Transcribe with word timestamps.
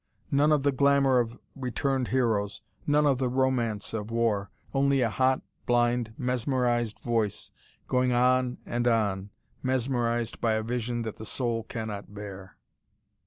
None 0.31 0.51
of 0.51 0.63
the 0.63 0.71
glamour 0.71 1.19
of 1.19 1.37
returned 1.55 2.07
heroes, 2.07 2.63
none 2.87 3.05
of 3.05 3.19
the 3.19 3.29
romance 3.29 3.93
of 3.93 4.09
war: 4.09 4.49
only 4.73 5.01
a 5.01 5.11
hot, 5.11 5.43
blind, 5.67 6.15
mesmerised 6.17 6.97
voice, 6.97 7.51
going 7.87 8.11
on 8.11 8.57
and 8.65 8.87
on, 8.87 9.29
mesmerised 9.61 10.41
by 10.41 10.53
a 10.53 10.63
vision 10.63 11.03
that 11.03 11.17
the 11.17 11.25
soul 11.27 11.61
cannot 11.65 12.15
bear. 12.15 12.57